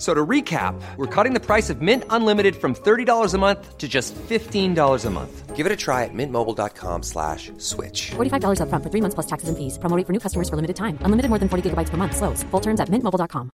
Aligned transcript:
So 0.00 0.14
to 0.14 0.26
recap, 0.26 0.80
we're 0.96 1.14
cutting 1.14 1.34
the 1.34 1.44
price 1.44 1.68
of 1.68 1.82
Mint 1.82 2.04
Unlimited 2.08 2.56
from 2.56 2.74
$30 2.74 3.34
a 3.34 3.38
month 3.38 3.76
to 3.76 3.86
just 3.86 4.14
$15 4.14 5.04
a 5.04 5.10
month. 5.10 5.54
Give 5.54 5.66
it 5.66 5.72
a 5.72 5.76
try 5.76 6.04
at 6.04 6.14
mintmobile.com 6.14 7.02
slash 7.02 7.52
switch. 7.58 8.12
$45 8.12 8.62
up 8.62 8.70
front 8.70 8.82
for 8.82 8.88
three 8.88 9.02
months 9.02 9.14
plus 9.14 9.26
taxes 9.26 9.50
and 9.50 9.58
fees. 9.58 9.76
Promoting 9.76 10.06
for 10.06 10.14
new 10.14 10.18
customers 10.18 10.48
for 10.48 10.56
limited 10.56 10.76
time. 10.76 10.96
Unlimited 11.04 11.28
more 11.28 11.38
than 11.38 11.50
40 11.50 11.68
gigabytes 11.68 11.90
per 11.90 11.98
month. 11.98 12.16
Slows. 12.16 12.42
Full 12.44 12.60
terms 12.60 12.80
at 12.80 12.88
mintmobile.com. 12.88 13.50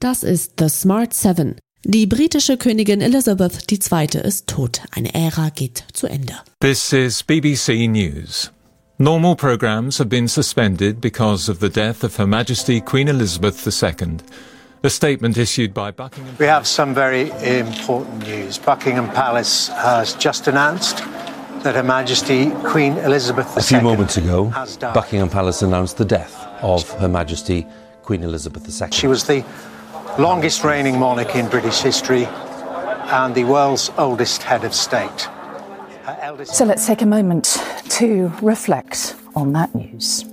Das 0.00 0.22
ist 0.22 0.56
The 0.56 0.70
Smart 0.70 1.12
Seven. 1.12 1.56
Die 1.84 2.06
britische 2.06 2.56
Königin 2.56 3.02
Elizabeth 3.02 3.70
II. 3.70 4.20
ist 4.22 4.46
tot. 4.46 4.80
Eine 4.92 5.14
Ära 5.14 5.50
geht 5.50 5.84
zu 5.92 6.06
Ende. 6.06 6.34
This 6.60 6.92
is 6.94 7.22
BBC 7.22 7.88
News. 7.88 8.50
Normal 8.98 9.36
programs 9.36 9.98
have 9.98 10.08
been 10.08 10.26
suspended 10.26 11.02
because 11.02 11.50
of 11.50 11.60
the 11.60 11.68
death 11.68 12.02
of 12.02 12.16
Her 12.16 12.26
Majesty 12.26 12.80
Queen 12.80 13.08
Elizabeth 13.08 13.60
II. 13.66 14.16
A 14.82 14.88
statement 14.88 15.36
issued 15.36 15.74
by 15.74 15.90
Buckingham. 15.90 16.34
We 16.38 16.46
have 16.46 16.66
some 16.66 16.94
very 16.94 17.30
important 17.42 18.26
news. 18.26 18.56
Buckingham 18.56 19.10
Palace 19.10 19.68
has 19.68 20.14
just 20.14 20.48
announced 20.48 20.96
that 21.62 21.74
Her 21.74 21.82
Majesty 21.82 22.52
Queen 22.64 22.96
Elizabeth 22.96 23.48
II 23.48 23.60
A 23.60 23.62
few 23.64 23.80
moments 23.82 24.16
ago, 24.16 24.48
has 24.48 24.78
died. 24.78 24.94
Buckingham 24.94 25.28
Palace 25.28 25.60
announced 25.60 25.98
the 25.98 26.06
death 26.06 26.34
of 26.62 26.88
Her 26.92 27.08
Majesty 27.08 27.66
Queen 28.00 28.22
Elizabeth 28.22 28.66
II. 28.80 28.88
She 28.92 29.08
was 29.08 29.26
the 29.26 29.44
longest 30.18 30.64
reigning 30.64 30.98
monarch 30.98 31.36
in 31.36 31.50
British 31.50 31.82
history 31.82 32.24
and 32.24 33.34
the 33.34 33.44
world's 33.44 33.90
oldest 33.98 34.42
head 34.42 34.64
of 34.64 34.72
state. 34.72 35.28
Eldest 36.26 36.56
So 36.56 36.64
let's 36.64 36.84
take 36.84 37.02
a 37.02 37.06
moment 37.06 37.56
to 37.90 38.32
reflect 38.42 39.14
on 39.36 39.52
that 39.52 39.72
news. 39.76 40.24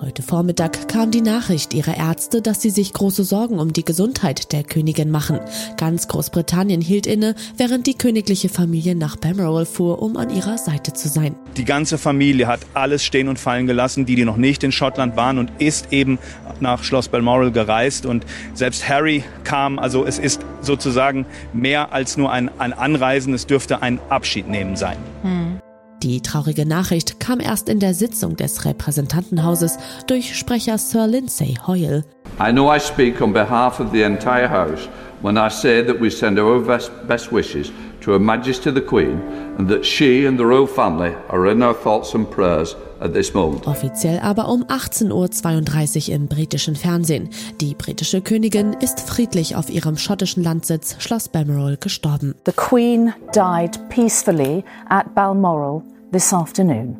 Heute 0.00 0.22
Vormittag 0.22 0.86
kam 0.86 1.10
die 1.10 1.22
Nachricht 1.22 1.74
ihrer 1.74 1.96
Ärzte, 1.96 2.40
dass 2.40 2.62
sie 2.62 2.70
sich 2.70 2.92
große 2.92 3.24
Sorgen 3.24 3.58
um 3.58 3.72
die 3.72 3.84
Gesundheit 3.84 4.52
der 4.52 4.62
Königin 4.62 5.10
machen. 5.10 5.40
Ganz 5.76 6.06
Großbritannien 6.06 6.80
hielt 6.80 7.08
inne, 7.08 7.34
während 7.56 7.88
die 7.88 7.98
königliche 7.98 8.48
Familie 8.48 8.94
nach 8.94 9.16
Balmoral 9.16 9.66
fuhr, 9.66 10.00
um 10.00 10.16
an 10.16 10.30
ihrer 10.30 10.56
Seite 10.56 10.92
zu 10.92 11.08
sein. 11.08 11.34
Die 11.56 11.64
ganze 11.64 11.98
Familie 11.98 12.46
hat 12.46 12.60
alles 12.74 13.04
stehen 13.04 13.26
und 13.26 13.40
fallen 13.40 13.66
gelassen, 13.66 14.06
die, 14.06 14.14
die 14.14 14.24
noch 14.24 14.36
nicht 14.36 14.62
in 14.62 14.70
Schottland 14.70 15.16
waren 15.16 15.36
und 15.36 15.50
ist 15.58 15.92
eben 15.92 16.20
nach 16.60 16.84
Schloss 16.84 17.08
Balmoral 17.08 17.50
gereist 17.50 18.06
und 18.06 18.24
selbst 18.54 18.88
Harry 18.88 19.24
kam, 19.42 19.80
also 19.80 20.06
es 20.06 20.20
ist 20.20 20.42
sozusagen 20.60 21.26
mehr 21.52 21.92
als 21.92 22.16
nur 22.16 22.30
ein, 22.30 22.50
ein 22.58 22.72
Anreisen, 22.72 23.34
es 23.34 23.46
dürfte 23.46 23.82
ein 23.82 23.98
Abschiednehmen 24.10 24.76
sein. 24.76 25.57
Die 26.02 26.20
traurige 26.20 26.64
Nachricht 26.64 27.18
kam 27.18 27.40
erst 27.40 27.68
in 27.68 27.80
der 27.80 27.92
Sitzung 27.92 28.36
des 28.36 28.64
Repräsentantenhauses 28.64 29.78
durch 30.06 30.38
Sprecher 30.38 30.78
Sir 30.78 31.08
Lindsay 31.08 31.56
Hoyle. 31.66 32.04
I 32.38 32.52
know 32.52 32.72
I 32.72 32.78
speak 32.78 33.20
on 33.20 33.32
behalf 33.32 33.80
of 33.80 33.90
the 33.90 34.02
entire 34.02 34.48
House 34.48 34.88
when 35.22 35.36
I 35.36 35.48
say 35.50 35.82
that 35.84 36.00
we 36.00 36.08
send 36.08 36.38
our 36.38 36.60
best, 36.60 37.32
wishes 37.32 37.72
to 38.02 38.12
Her 38.12 38.20
Majesty 38.20 38.70
the 38.70 38.80
Queen 38.80 39.20
and 39.58 39.68
that 39.68 39.84
she 39.84 40.24
and 40.24 40.38
the 40.38 40.46
royal 40.46 40.68
family 40.68 41.16
are 41.30 41.50
in 41.50 41.62
our 41.62 41.74
thoughts 41.74 42.14
and 42.14 42.30
prayers. 42.30 42.76
Offiziell 43.00 44.20
aber 44.20 44.48
um 44.48 44.64
18.32 44.64 46.08
Uhr 46.08 46.14
im 46.14 46.28
britischen 46.28 46.76
Fernsehen. 46.76 47.30
Die 47.60 47.74
britische 47.74 48.20
Königin 48.20 48.72
ist 48.74 49.00
friedlich 49.00 49.56
auf 49.56 49.70
ihrem 49.70 49.96
schottischen 49.96 50.42
Landsitz 50.42 50.96
Schloss 50.98 51.28
Balmoral 51.28 51.76
gestorben. 51.76 52.34
The 52.46 52.52
Queen 52.52 53.12
died 53.34 53.78
peacefully 53.88 54.64
at 54.88 55.14
Balmoral 55.14 55.82
this 56.12 56.32
afternoon. 56.32 56.96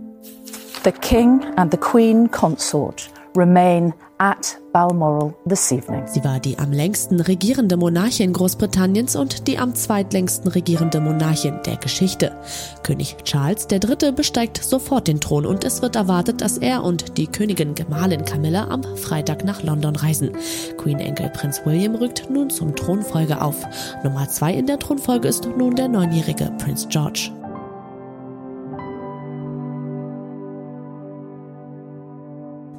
The 0.84 0.92
King 0.92 1.42
and 1.56 1.72
the 1.72 1.78
Queen 1.78 2.30
Consort 2.30 3.10
remain 3.36 3.92
at 4.18 4.58
Balmoral 4.72 5.34
this 5.48 5.70
evening. 5.72 6.06
Sie 6.06 6.22
war 6.24 6.40
die 6.40 6.58
am 6.58 6.72
längsten 6.72 7.20
regierende 7.20 7.76
Monarchin 7.76 8.32
Großbritanniens 8.32 9.16
und 9.16 9.46
die 9.46 9.58
am 9.58 9.74
zweitlängsten 9.74 10.50
regierende 10.50 11.00
Monarchin 11.00 11.60
der 11.64 11.76
Geschichte. 11.76 12.36
König 12.82 13.16
Charles 13.24 13.66
III. 13.70 14.12
besteigt 14.12 14.62
sofort 14.62 15.08
den 15.08 15.20
Thron 15.20 15.46
und 15.46 15.64
es 15.64 15.82
wird 15.82 15.96
erwartet, 15.96 16.40
dass 16.40 16.58
er 16.58 16.84
und 16.84 17.16
die 17.16 17.26
Königin 17.26 17.74
Gemahlin 17.74 18.24
Camilla 18.24 18.68
am 18.68 18.82
Freitag 18.96 19.44
nach 19.44 19.62
London 19.62 19.96
reisen. 19.96 20.32
Queen-Enkel 20.76 21.30
Prinz 21.30 21.60
William 21.64 21.94
rückt 21.94 22.28
nun 22.30 22.50
zum 22.50 22.74
Thronfolge 22.74 23.40
auf. 23.40 23.56
Nummer 24.04 24.28
zwei 24.28 24.52
in 24.52 24.66
der 24.66 24.78
Thronfolge 24.78 25.28
ist 25.28 25.48
nun 25.56 25.76
der 25.76 25.88
neunjährige 25.88 26.52
Prinz 26.58 26.86
George. 26.88 27.30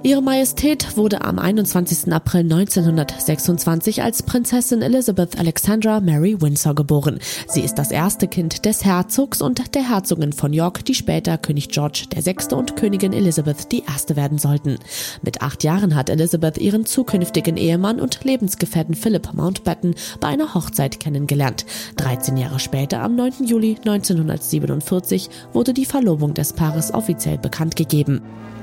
Ihre 0.01 0.21
Majestät 0.21 0.95
wurde 0.95 1.25
am 1.25 1.39
21. 1.39 2.13
April 2.13 2.43
1926 2.43 4.01
als 4.01 4.23
Prinzessin 4.23 4.81
Elizabeth 4.81 5.37
Alexandra 5.37 5.99
Mary 5.99 6.41
Windsor 6.41 6.73
geboren. 6.73 7.19
Sie 7.49 7.59
ist 7.59 7.75
das 7.75 7.91
erste 7.91 8.29
Kind 8.29 8.63
des 8.65 8.85
Herzogs 8.85 9.41
und 9.41 9.75
der 9.75 9.89
Herzogin 9.89 10.31
von 10.31 10.53
York, 10.53 10.85
die 10.85 10.95
später 10.95 11.37
König 11.37 11.67
George 11.67 12.05
VI. 12.15 12.55
und 12.55 12.77
Königin 12.77 13.11
Elizabeth 13.11 13.73
I. 13.73 13.83
werden 14.15 14.37
sollten. 14.37 14.79
Mit 15.21 15.41
acht 15.41 15.65
Jahren 15.65 15.95
hat 15.95 16.09
Elizabeth 16.09 16.57
ihren 16.59 16.85
zukünftigen 16.85 17.57
Ehemann 17.57 17.99
und 17.99 18.23
Lebensgefährten 18.23 18.95
Philip 18.95 19.33
Mountbatten 19.33 19.95
bei 20.21 20.29
einer 20.29 20.53
Hochzeit 20.53 21.01
kennengelernt. 21.01 21.65
13 21.97 22.37
Jahre 22.37 22.59
später, 22.59 23.01
am 23.01 23.17
9. 23.17 23.43
Juli 23.43 23.75
1947, 23.85 25.29
wurde 25.51 25.73
die 25.73 25.85
Verlobung 25.85 26.33
des 26.33 26.53
Paares 26.53 26.93
offiziell 26.93 27.37
bekannt 27.37 27.75
gegeben. 27.75 28.21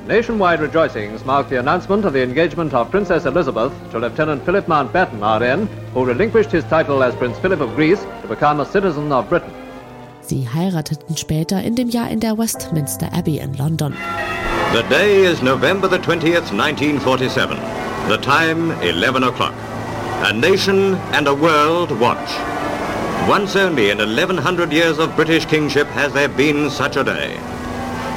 Nationwide 0.09 0.63
rejoicings 0.63 1.25
mark 1.27 1.49
the 1.49 1.59
announcement 1.59 2.05
of 2.05 2.13
the 2.13 2.23
engagement 2.23 2.73
of 2.73 2.89
Princess 2.89 3.27
Elizabeth 3.27 3.73
to 3.91 3.99
Lieutenant 3.99 4.45
Philip 4.45 4.67
Mountbatten, 4.67 5.21
RN, 5.21 5.67
who 5.93 6.05
relinquished 6.05 6.53
his 6.53 6.63
title 6.65 7.03
as 7.03 7.17
Prince 7.17 7.37
Philip 7.41 7.61
of 7.61 7.75
Greece 7.75 8.01
to 8.23 8.29
become 8.29 8.61
a 8.61 8.65
citizen 8.65 9.11
of 9.11 9.29
Britain. 9.29 9.51
Sie 10.21 10.49
heirateten 10.49 11.17
später 11.17 11.61
in 11.61 11.75
dem 11.75 11.89
Jahr 11.89 12.09
in 12.09 12.21
der 12.21 12.39
Westminster 12.39 13.09
Abbey 13.13 13.41
in 13.41 13.53
London. 13.55 13.93
The 14.73 14.85
day 14.89 15.25
is 15.25 15.43
November 15.43 15.89
the 15.89 15.99
20th, 15.99 16.53
1947. 16.53 17.57
The 18.09 18.19
time, 18.19 18.71
11 18.83 19.25
o'clock. 19.25 19.55
A 20.25 20.33
nation 20.33 20.95
and 21.13 21.27
a 21.27 21.35
world 21.35 21.91
watch. 22.01 22.31
Once 23.29 23.57
only 23.57 23.91
in 23.91 23.99
1100 23.99 24.73
years 24.73 24.99
of 24.99 25.15
British 25.17 25.45
kingship 25.47 25.89
has 25.89 26.13
there 26.13 26.29
been 26.29 26.71
such 26.71 26.97
a 26.97 27.03
day. 27.03 27.37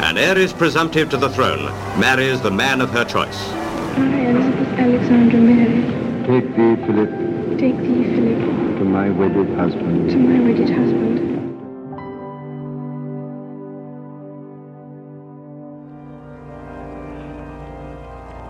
An 0.01 0.17
heiress 0.17 0.53
presumptive 0.53 1.09
to 1.09 1.17
the 1.17 1.29
throne 1.29 1.65
marries 1.99 2.41
the 2.41 2.49
man 2.49 2.79
of 2.81 2.89
her 2.91 3.03
choice. 3.03 3.37
I, 3.97 4.27
Elizabeth 4.29 4.79
Alexandra 4.79 5.39
Mary, 5.39 5.84
Take 6.25 6.55
thee, 6.55 6.75
Philip, 6.85 7.09
take 7.59 7.78
thee, 7.78 8.03
Philip, 8.16 8.79
to 8.79 8.85
my 8.85 9.09
wedded 9.09 9.49
husband. 9.57 10.09
to 10.09 10.17
my 10.17 10.40
wedded 10.40 10.69
husband. 10.69 11.19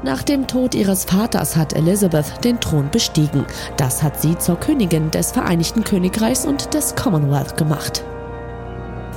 Nach 0.04 0.24
dem 0.24 0.48
Tod 0.48 0.75
ihres 0.75 1.04
Vaters 1.06 1.56
hat 1.57 1.74
Elizabeth 1.74 2.44
den 2.44 2.60
Thron 2.60 2.90
bestiegen. 2.92 3.45
Das 3.75 4.02
hat 4.02 4.22
sie 4.22 4.38
zur 4.38 4.57
Königin 4.60 5.12
des 5.12 5.31
Vereinigten 5.31 5.84
Königreichs 5.84 6.45
und 6.45 6.74
des 6.74 6.95
Commonwealth 6.95 7.57
gemacht. 7.57 8.04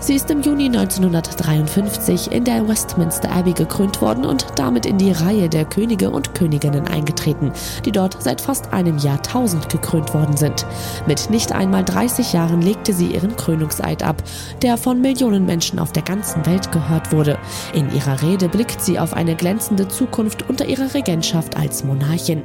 Sie 0.02 0.16
ist 0.16 0.32
im 0.32 0.42
Juni 0.42 0.66
1953 0.66 2.32
in 2.32 2.42
der 2.42 2.66
Westminster 2.66 3.30
Abbey 3.30 3.52
gekrönt 3.52 4.02
worden 4.02 4.24
und 4.24 4.44
damit 4.56 4.84
in 4.84 4.98
die 4.98 5.12
Reihe 5.12 5.48
der 5.48 5.64
Könige 5.64 6.10
und 6.10 6.34
Königinnen 6.34 6.88
eingetreten, 6.88 7.52
die 7.84 7.92
dort 7.92 8.20
seit 8.20 8.40
fast 8.40 8.72
einem 8.72 8.98
Jahrtausend 8.98 9.68
gekrönt 9.68 10.12
worden 10.12 10.36
sind. 10.36 10.66
Mit 11.06 11.30
nicht 11.30 11.52
einmal 11.52 11.84
30 11.84 12.32
Jahren 12.32 12.62
legte 12.62 12.92
sie 12.92 13.14
ihren 13.14 13.36
Krönungseid 13.36 14.02
ab, 14.02 14.20
der 14.60 14.76
von 14.76 15.00
Millionen 15.00 15.46
Menschen 15.46 15.78
auf 15.78 15.92
der 15.92 16.02
ganzen 16.02 16.44
Welt 16.46 16.72
gehört 16.72 17.12
wurde. 17.12 17.38
In 17.72 17.88
ihrer 17.94 18.20
Rede 18.22 18.48
blickt 18.48 18.82
sie 18.82 18.98
auf 18.98 19.14
eine 19.14 19.36
glänzende 19.36 19.86
Zukunft 19.86 20.48
unter 20.48 20.64
ihrer 20.64 20.92
Regentschaft 20.94 21.56
als 21.56 21.84
Monarchin. 21.84 22.42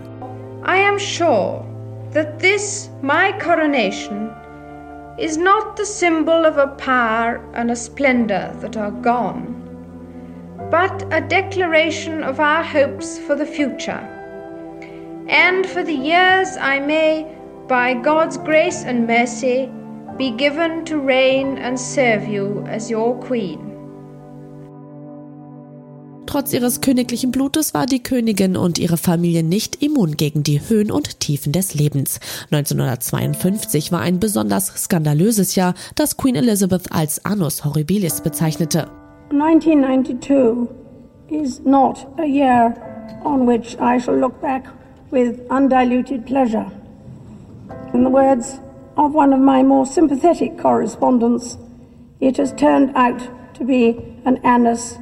I 0.64 0.88
am 0.88 1.00
sure 1.00 1.66
that 2.14 2.38
this, 2.38 2.92
my 3.02 3.34
coronation, 3.44 4.30
is 5.18 5.38
not 5.38 5.76
the 5.76 5.86
symbol 5.86 6.46
of 6.46 6.58
a 6.58 6.68
power 6.68 7.44
and 7.54 7.72
a 7.72 7.76
splendor 7.76 8.56
that 8.60 8.78
are 8.78 8.92
gone, 8.92 9.56
but 10.70 11.04
a 11.12 11.22
declaration 11.22 12.24
of 12.24 12.40
our 12.40 12.64
hopes 12.64 13.18
for 13.18 13.36
the 13.36 13.46
future, 13.46 14.04
and 15.28 15.66
for 15.66 15.84
the 15.84 15.94
years 15.94 16.56
I 16.58 16.80
may, 16.80 17.36
by 17.68 17.94
God's 17.96 18.38
grace 18.38 18.84
and 18.84 19.08
mercy, 19.08 19.72
be 20.18 20.32
given 20.32 20.86
to 20.86 21.00
reign 21.00 21.58
and 21.58 21.80
serve 21.80 22.28
you 22.28 22.64
as 22.68 22.90
your 22.90 23.16
Queen. 23.22 23.67
Trotz 26.28 26.52
ihres 26.52 26.82
königlichen 26.82 27.32
Blutes 27.32 27.74
war 27.74 27.86
die 27.86 28.04
Königin 28.04 28.58
und 28.58 28.80
ihre 28.80 28.98
Familie 28.98 29.44
nicht 29.44 29.82
immun 29.82 30.18
gegen 30.18 30.44
die 30.44 30.60
Höhen 30.60 30.92
und 30.92 31.22
Tiefen 31.22 31.54
des 31.54 31.74
Lebens. 31.74 32.20
1952 32.52 33.94
war 33.94 34.02
ein 34.02 34.20
besonders 34.20 34.68
skandalöses 34.68 35.56
Jahr, 35.56 35.74
das 35.96 36.18
Queen 36.18 36.36
Elizabeth 36.36 36.92
als 36.92 37.24
Annus 37.24 37.64
Horribilis 37.64 38.20
bezeichnete. 38.20 38.90
1992 39.32 40.68
is 41.30 41.62
not 41.64 42.06
a 42.18 42.26
year 42.26 42.76
on 43.24 43.48
which 43.48 43.78
I 43.80 43.98
shall 43.98 44.20
look 44.20 44.42
back 44.42 44.66
with 45.12 45.40
undiluted 45.50 46.26
pleasure. 46.26 46.70
In 47.94 48.04
the 48.04 48.12
words 48.12 48.60
of 48.98 49.16
one 49.16 49.34
of 49.34 49.40
my 49.40 49.64
more 49.64 49.86
sympathetic 49.86 50.58
correspondents, 50.58 51.58
it 52.20 52.38
has 52.38 52.54
turned 52.54 52.94
out 52.96 53.22
to 53.58 53.64
be 53.64 53.96
an 54.26 54.38
annus. 54.44 54.98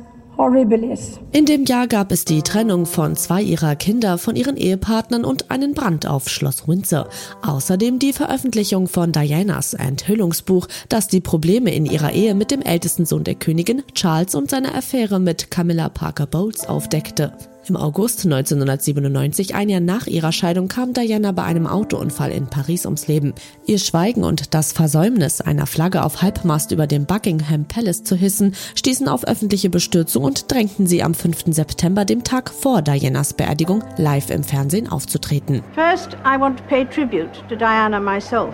In 1.32 1.46
dem 1.46 1.64
Jahr 1.66 1.88
gab 1.88 2.12
es 2.12 2.26
die 2.26 2.42
Trennung 2.42 2.86
von 2.86 3.16
zwei 3.16 3.42
ihrer 3.42 3.76
Kinder 3.76 4.18
von 4.18 4.36
ihren 4.36 4.58
Ehepartnern 4.58 5.24
und 5.24 5.50
einen 5.50 5.74
Brand 5.74 6.08
auf 6.08 6.28
Schloss 6.28 6.68
Windsor. 6.68 7.08
Außerdem 7.42 8.00
die 8.00 8.12
Veröffentlichung 8.12 8.88
von 8.88 9.14
Dianas 9.14 9.74
Enthüllungsbuch, 9.74 10.68
das 10.90 11.08
die 11.08 11.22
Probleme 11.22 11.74
in 11.74 11.86
ihrer 11.86 12.12
Ehe 12.12 12.36
mit 12.36 12.52
dem 12.52 12.62
ältesten 12.62 13.06
Sohn 13.06 13.24
der 13.24 13.36
Königin, 13.36 13.84
Charles, 13.94 14.36
und 14.36 14.50
seine 14.50 14.76
Affäre 14.76 15.20
mit 15.20 15.52
Camilla 15.52 15.88
Parker 15.88 16.28
Bowles 16.28 16.68
aufdeckte. 16.68 17.32
Im 17.68 17.78
August 17.78 18.26
1997, 18.26 19.56
ein 19.56 19.70
Jahr 19.70 19.80
nach 19.80 20.06
ihrer 20.06 20.32
Scheidung, 20.32 20.68
kam 20.68 20.94
Diana 20.94 21.32
bei 21.32 21.42
einem 21.44 21.66
Autounfall 21.66 22.30
in 22.30 22.46
Paris 22.46 22.86
ums 22.86 23.08
Leben. 23.08 23.34
Ihr 23.66 23.80
Schweigen 23.80 24.24
und 24.24 24.54
das 24.54 24.72
Versäumnis, 24.72 25.42
einer 25.42 25.66
Flagge 25.66 26.04
auf 26.04 26.22
Halbmast 26.22 26.72
über 26.72 26.86
dem 26.86 27.08
Buckingham 27.08 27.66
Palace 27.66 28.04
zu 28.04 28.16
hissen, 28.16 28.54
stießen 28.76 29.08
auf 29.08 29.26
öffentliche 29.26 29.72
Bestürzung 29.72 30.26
und 30.26 30.52
drängten 30.52 30.86
sie 30.86 31.02
am 31.02 31.16
5. 31.16 31.46
September, 31.56 32.06
dem 32.06 32.24
Tag 32.24 32.52
vor 32.52 32.84
Dianas 32.84 33.34
Beerdigung, 33.34 33.84
live 33.98 34.30
im 34.30 34.44
Fernsehen 34.44 34.88
aufzutreten. 34.88 35.64
First, 35.74 36.16
I 36.24 36.40
want 36.40 36.60
to 36.60 36.64
pay 36.66 36.86
tribute 36.86 37.34
to 37.50 37.56
Diana 37.56 38.00
myself. 38.00 38.54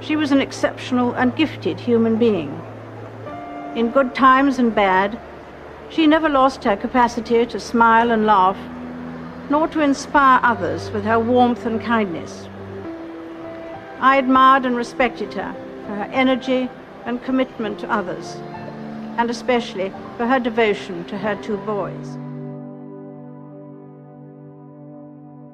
She 0.00 0.16
was 0.16 0.32
an 0.32 0.40
exceptional 0.40 1.14
and 1.14 1.36
gifted 1.36 1.78
human 1.78 2.18
being. 2.18 2.50
In 3.76 3.92
good 3.92 4.12
times 4.16 4.58
and 4.58 4.74
bad, 4.74 5.16
she 5.90 6.06
never 6.06 6.28
lost 6.28 6.64
her 6.64 6.76
capacity 6.76 7.44
to 7.44 7.58
smile 7.58 8.12
and 8.12 8.24
laugh, 8.24 8.56
nor 9.50 9.66
to 9.68 9.80
inspire 9.80 10.38
others 10.42 10.90
with 10.92 11.04
her 11.04 11.18
warmth 11.18 11.66
and 11.66 11.80
kindness. 11.82 12.48
I 13.98 14.16
admired 14.16 14.64
and 14.64 14.76
respected 14.76 15.34
her 15.34 15.52
for 15.86 15.96
her 15.96 16.08
energy 16.12 16.70
and 17.04 17.22
commitment 17.22 17.80
to 17.80 17.90
others, 17.90 18.36
and 19.18 19.28
especially 19.28 19.92
for 20.16 20.26
her 20.26 20.38
devotion 20.38 21.04
to 21.06 21.18
her 21.18 21.34
two 21.42 21.58
boys. 21.58 22.16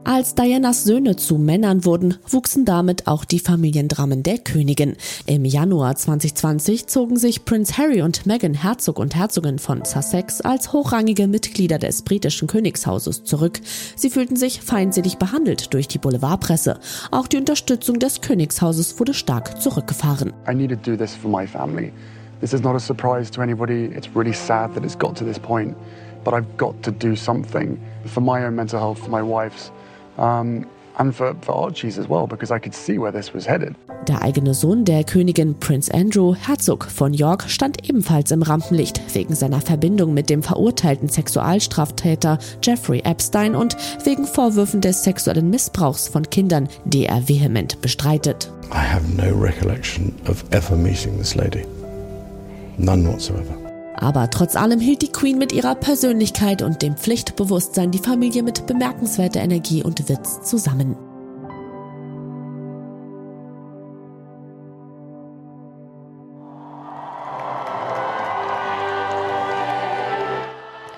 Als 0.09 0.37
Dianas 0.37 0.85
Söhne 0.85 1.17
zu 1.17 1.37
Männern 1.37 1.85
wurden, 1.85 2.15
wuchsen 2.29 2.65
damit 2.65 3.09
auch 3.09 3.25
die 3.25 3.41
Familiendramen 3.41 4.23
der 4.23 4.39
Königin. 4.39 4.95
Im 5.27 5.45
Januar 5.45 5.97
2020 5.97 6.87
zogen 6.87 7.17
sich 7.17 7.45
Prince 7.45 7.77
Harry 7.77 8.03
und 8.03 8.25
Meghan 8.25 8.55
Herzog 8.55 9.01
und 9.01 9.17
Herzogin 9.17 9.59
von 9.59 9.85
Sussex 9.85 10.41
als 10.41 10.73
hochrangige 10.73 11.27
Mitglieder 11.27 11.81
des 11.81 12.03
britischen 12.03 12.47
Königshauses 12.47 13.25
zurück. 13.25 13.59
Sie 13.97 14.09
fühlten 14.09 14.37
sich 14.37 14.61
feindselig 14.61 15.19
behandelt 15.19 15.75
durch 15.75 15.89
die 15.89 15.99
Boulevardpresse. 15.99 16.79
Auch 17.11 17.27
die 17.27 17.39
Unterstützung 17.39 17.99
des 17.99 18.21
Königshauses 18.21 19.01
wurde 19.01 19.13
stark 19.13 19.61
zurückgefahren. 19.61 20.33
I 20.49 20.55
need 20.55 20.71
to 20.71 20.77
do 20.77 20.97
this 20.97 21.17
for 21.17 21.29
my 21.29 21.49
family. 21.49 21.93
This 22.39 22.53
is 22.53 22.63
not 22.63 22.77
a 22.77 22.79
surprise 22.79 23.29
to 23.33 23.43
anybody. 23.43 23.87
It's 23.87 24.09
really 24.15 24.35
sad 24.35 24.73
that 24.77 24.85
it's 24.85 24.97
got 24.97 25.17
to 25.17 25.25
this 25.25 25.41
point, 25.41 25.75
but 26.23 26.33
I've 26.33 26.57
got 26.59 26.81
to 26.85 26.93
do 26.93 27.17
something 27.17 27.77
for 28.05 28.21
my 28.21 28.47
own 28.47 28.55
mental 28.55 28.79
health, 28.79 29.01
for 29.01 29.11
my 29.11 29.21
wife's. 29.21 29.73
Um, 30.19 30.67
and 30.99 31.15
for, 31.15 31.35
for 31.43 31.55
Archie's 31.55 31.99
as 31.99 32.09
well, 32.09 32.27
because 32.27 32.51
I 32.51 32.59
could 32.59 32.75
see 32.75 32.99
where 32.99 33.13
this 33.13 33.35
was 33.35 33.47
headed. 33.47 33.75
Der 34.09 34.23
eigene 34.23 34.55
Sohn 34.55 34.85
der 34.85 35.05
Königin 35.05 35.59
Prince 35.59 35.93
Andrew, 35.93 36.35
Herzog 36.35 36.85
von 36.85 37.13
York, 37.13 37.45
stand 37.49 37.89
ebenfalls 37.89 38.31
im 38.31 38.43
Rampenlicht 38.43 39.01
wegen 39.15 39.35
seiner 39.35 39.61
Verbindung 39.61 40.15
mit 40.15 40.31
dem 40.31 40.43
verurteilten 40.43 41.09
Sexualstraftäter 41.09 42.39
Jeffrey 42.63 43.01
Epstein 43.01 43.55
und 43.55 43.77
wegen 44.05 44.27
Vorwürfen 44.27 44.81
des 44.81 45.05
sexuellen 45.05 45.51
Missbrauchs 45.51 46.09
von 46.09 46.29
Kindern, 46.31 46.69
die 46.85 47.07
er 47.07 47.29
vehement 47.29 47.81
bestreitet. 47.81 48.51
I 48.73 48.79
have 48.79 49.05
no 49.15 49.35
recollection 49.37 50.15
of 50.29 50.45
ever 50.51 50.77
meeting 50.77 51.19
this 51.19 51.35
lady. 51.35 51.65
None 52.79 53.07
whatsoever. 53.07 53.66
Aber 53.97 54.31
trotz 54.31 54.57
allem 54.57 54.81
hielt 54.81 55.03
die 55.03 55.13
Queen 55.13 55.39
mit 55.39 55.53
ihrer 55.53 55.75
Persönlichkeit 55.75 56.63
und 56.63 56.83
dem 56.83 56.97
Pflichtbewusstsein 56.97 57.91
die 57.91 57.99
Familie 57.99 58.43
mit 58.43 58.67
bemerkenswerter 58.67 59.41
Energie 59.41 59.83
und 59.83 60.09
Witz 60.09 60.43
zusammen. 60.43 60.97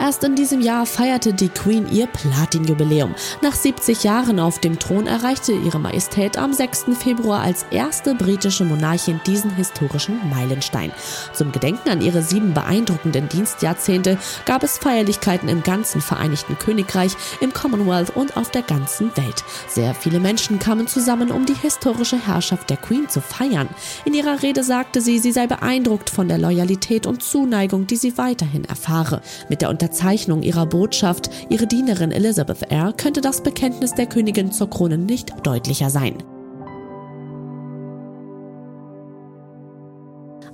Erst 0.09 0.25
in 0.25 0.37
diesem 0.37 0.63
Jahr 0.63 0.87
feierte 0.87 1.35
die 1.35 1.51
Queen 1.51 1.87
ihr 1.93 2.07
Platinjubiläum. 2.07 3.15
Nach 3.43 3.53
70 3.53 4.05
Jahren 4.05 4.41
auf 4.41 4.59
dem 4.59 4.79
Thron 4.79 5.07
erreichte 5.07 5.53
ihre 5.53 5.79
Majestät 5.79 6.39
am 6.39 6.55
6. 6.55 6.87
Februar 6.99 7.43
als 7.43 7.67
erste 7.71 8.15
britische 8.15 8.65
Monarchin 8.65 9.21
diesen 9.27 9.55
historischen 9.55 10.19
Meilenstein. 10.31 10.93
Zum 11.35 11.53
Gedenken 11.53 11.91
an 11.91 12.01
ihre 12.01 12.23
sieben 12.23 12.55
beeindruckenden 12.55 13.29
Dienstjahrzehnte 13.29 14.17
gab 14.47 14.63
es 14.63 14.79
Feierlichkeiten 14.79 15.51
im 15.51 15.63
ganzen 15.63 16.01
Vereinigten 16.01 16.57
Königreich, 16.59 17.13
im 17.43 17.53
Commonwealth 17.53 18.17
und 18.17 18.35
auf 18.39 18.51
der 18.51 18.63
ganzen 18.63 19.15
Welt. 19.15 19.45
Sehr 19.69 19.93
viele 19.93 20.21
Menschen 20.21 20.59
kamen 20.59 20.87
zusammen, 20.87 21.31
um 21.31 21.45
die 21.45 21.53
historische 21.53 22.27
Herrschaft 22.27 22.71
der 22.71 22.79
Queen 22.79 23.11
zu 23.11 23.21
feiern. 23.21 23.69
In 24.07 24.15
ihrer 24.15 24.43
Rede 24.43 24.65
sagte 24.65 25.03
sie, 25.03 25.19
sie 25.19 25.33
sei 25.33 25.47
beeindruckt 25.47 26.09
von 26.09 26.29
der 26.29 26.39
Loyalität 26.39 27.07
und 27.07 27.23
Zuneigung, 27.23 27.87
die 27.87 27.97
sie 27.97 28.17
weiterhin 28.17 28.65
erfahre. 28.65 29.21
Mit 29.51 29.61
der 29.61 29.69
Unterzeichnung 29.69 29.98
Unterzeichnung 29.99 30.45
ihrer 30.45 30.65
Botschaft, 30.65 31.29
ihre 31.49 31.67
Dienerin 31.67 32.13
Elizabeth 32.13 32.71
Eyre, 32.71 32.95
könnte 32.97 33.21
das 33.21 33.43
Bekenntnis 33.43 33.95
der 33.95 34.07
Königin 34.07 34.53
zur 34.53 34.71
Krone 34.71 34.97
nicht 34.97 35.35
deutlicher 35.45 35.91
sein. 35.91 36.23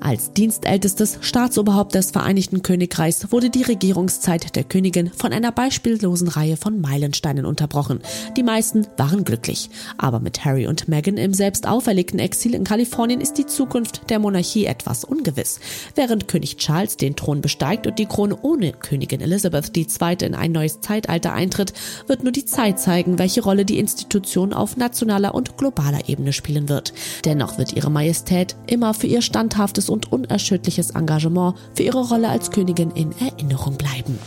Als 0.05 0.35
dienstältestes 0.35 1.17
Staatsoberhaupt 1.23 1.95
des 1.95 2.11
Vereinigten 2.11 2.61
Königreichs 2.61 3.33
wurde 3.33 3.49
die 3.49 3.63
Regierungszeit 3.63 4.55
der 4.55 4.63
Königin 4.63 5.11
von 5.11 5.33
einer 5.33 5.51
beispiellosen 5.51 6.29
Reihe 6.29 6.59
von 6.59 6.79
Meilensteinen 6.79 7.47
unterbrochen. 7.47 8.01
Die 8.37 8.43
meisten 8.43 8.87
waren 8.99 9.25
glücklich. 9.25 9.71
Aber 9.97 10.21
mit 10.21 10.45
Harry 10.45 10.67
und 10.67 10.89
Meghan 10.89 11.17
im 11.17 11.33
selbst 11.33 11.67
auferlegten 11.67 12.19
Exil 12.19 12.55
in 12.55 12.65
Kalifornien 12.65 13.23
ist 13.23 13.39
die 13.39 13.47
Zukunft 13.47 14.11
der 14.11 14.19
Monarchie 14.19 14.67
etwas 14.67 15.05
ungewiss. 15.05 15.59
Während 15.95 16.29
König 16.29 16.59
Charles 16.59 16.99
den 16.99 17.17
Thron 17.17 17.41
besteigt 17.41 17.87
und 17.87 17.99
die 17.99 18.05
Krone 18.05 18.37
ohne 18.43 18.73
Königin 18.73 19.23
Elizabeth 19.23 19.75
II. 19.75 20.17
in 20.21 20.35
ein 20.35 20.53
neues 20.53 20.83
Zeitalter 20.83 21.33
eintritt, 21.33 21.73
wird 22.09 22.25
nur 22.25 22.33
die 22.33 22.45
Zeit 22.45 22.79
zeigen, 22.79 23.19
welche 23.19 23.43
Rolle 23.43 23.65
die 23.65 23.79
Institution 23.79 24.53
auf 24.53 24.77
nationaler 24.77 25.35
und 25.35 25.57
globaler 25.57 26.11
Ebene 26.11 26.35
spielen 26.35 26.69
wird. 26.69 26.93
Dennoch 27.25 27.57
wird 27.57 27.73
ihre 27.73 27.91
Majestät 27.91 28.55
immer 28.67 28.93
für 28.93 29.07
ihr 29.07 29.23
standhaftes 29.23 29.94
und 29.95 30.13
unerschütterliches 30.13 30.91
Engagement 30.91 31.57
für 31.75 31.85
ihre 31.85 32.03
Rolle 32.09 32.29
als 32.29 32.51
Königin 32.51 32.91
in 32.91 33.15
Erinnerung 33.21 33.77
bleiben. 33.79 34.19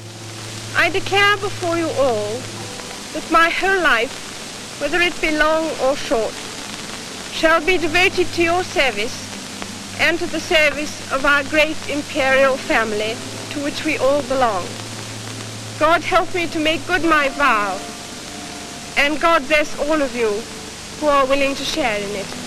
I 0.77 0.89
declare 0.89 1.35
before 1.41 1.77
you 1.77 1.87
all 1.99 2.39
that 3.13 3.29
my 3.29 3.49
whole 3.49 3.81
life, 3.81 4.13
whether 4.79 5.01
it 5.01 5.13
be 5.19 5.31
long 5.37 5.65
or 5.83 5.97
short, 5.97 6.33
shall 7.33 7.59
be 7.61 7.77
devoted 7.77 8.27
to 8.35 8.43
your 8.43 8.63
service 8.63 9.13
and 9.99 10.17
to 10.19 10.27
the 10.27 10.39
service 10.39 10.93
of 11.11 11.25
our 11.25 11.43
great 11.49 11.77
imperial 11.89 12.55
family 12.55 13.15
to 13.51 13.59
which 13.59 13.83
we 13.83 13.97
all 13.97 14.21
belong. 14.29 14.63
God 15.79 16.01
help 16.01 16.33
me 16.33 16.47
to 16.47 16.59
make 16.59 16.79
good 16.87 17.03
my 17.03 17.27
vow, 17.29 17.77
and 18.95 19.19
God 19.19 19.45
bless 19.47 19.77
all 19.79 20.01
of 20.01 20.15
you 20.15 20.31
who 20.99 21.07
are 21.07 21.25
willing 21.27 21.55
to 21.55 21.63
share 21.65 21.97
in 21.97 22.15
it. 22.15 22.46